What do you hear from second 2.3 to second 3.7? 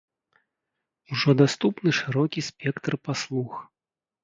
спектр паслуг.